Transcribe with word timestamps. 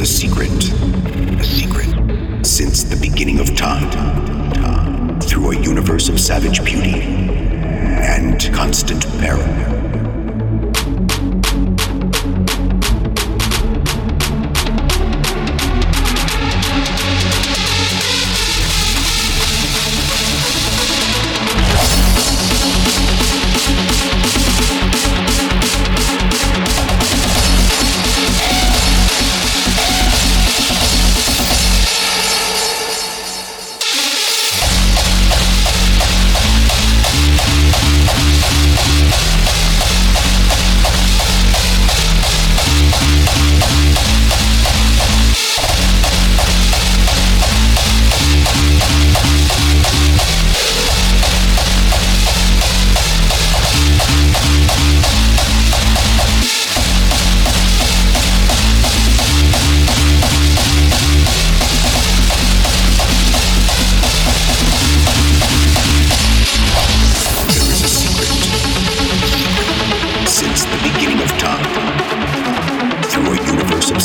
a 0.00 0.06
secret. 0.06 0.50
A 1.40 1.44
secret. 1.44 2.46
Since 2.46 2.84
the 2.84 2.96
beginning 2.96 3.40
of 3.40 3.54
time. 3.56 3.90
time 3.90 5.20
through 5.20 5.52
a 5.52 5.60
universe 5.60 6.08
of 6.08 6.20
savage 6.20 6.64
beauty 6.64 7.00
and 7.00 8.52
constant 8.52 9.06
peril. 9.20 9.85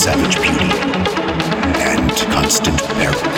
Savage 0.01 0.41
beauty 0.41 0.65
and 1.79 2.11
constant 2.33 2.75
peril. 2.95 3.30